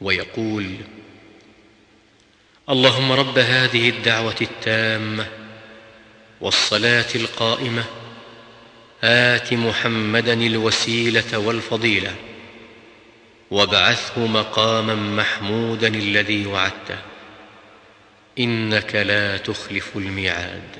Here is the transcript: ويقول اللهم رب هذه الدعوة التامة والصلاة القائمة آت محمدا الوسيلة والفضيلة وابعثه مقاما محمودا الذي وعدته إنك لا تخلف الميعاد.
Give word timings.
ويقول 0.00 0.76
اللهم 2.70 3.12
رب 3.12 3.38
هذه 3.38 3.88
الدعوة 3.88 4.36
التامة 4.40 5.26
والصلاة 6.40 7.06
القائمة 7.14 7.84
آت 9.04 9.52
محمدا 9.52 10.32
الوسيلة 10.32 11.38
والفضيلة 11.38 12.14
وابعثه 13.50 14.26
مقاما 14.26 14.94
محمودا 14.94 15.88
الذي 15.88 16.46
وعدته 16.46 16.98
إنك 18.38 18.94
لا 18.94 19.36
تخلف 19.36 19.96
الميعاد. 19.96 20.76